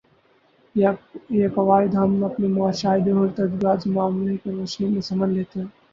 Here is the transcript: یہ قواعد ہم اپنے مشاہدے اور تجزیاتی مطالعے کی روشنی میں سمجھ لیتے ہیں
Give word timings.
یہ 1.31 1.47
قواعد 1.55 1.93
ہم 1.95 2.23
اپنے 2.23 2.47
مشاہدے 2.49 3.11
اور 3.13 3.27
تجزیاتی 3.37 3.89
مطالعے 3.91 4.37
کی 4.37 4.51
روشنی 4.51 4.87
میں 4.87 5.01
سمجھ 5.09 5.29
لیتے 5.31 5.59
ہیں 5.59 5.67